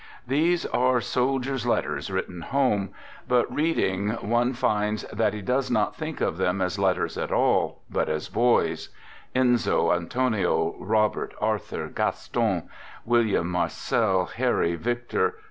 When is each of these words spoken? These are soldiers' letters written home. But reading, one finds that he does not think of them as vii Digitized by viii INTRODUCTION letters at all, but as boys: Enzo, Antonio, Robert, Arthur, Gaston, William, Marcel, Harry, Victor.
These 0.25 0.65
are 0.65 0.99
soldiers' 0.99 1.67
letters 1.67 2.09
written 2.09 2.41
home. 2.41 2.89
But 3.27 3.53
reading, 3.53 4.09
one 4.21 4.53
finds 4.53 5.03
that 5.13 5.35
he 5.35 5.43
does 5.43 5.69
not 5.69 5.95
think 5.95 6.21
of 6.21 6.37
them 6.39 6.59
as 6.59 6.77
vii 6.77 6.81
Digitized 6.81 6.83
by 6.83 6.85
viii 6.87 6.91
INTRODUCTION 6.95 7.01
letters 7.03 7.17
at 7.19 7.31
all, 7.31 7.81
but 7.87 8.09
as 8.09 8.27
boys: 8.29 8.89
Enzo, 9.35 9.95
Antonio, 9.95 10.75
Robert, 10.79 11.35
Arthur, 11.39 11.87
Gaston, 11.87 12.67
William, 13.05 13.47
Marcel, 13.51 14.25
Harry, 14.25 14.73
Victor. 14.73 15.35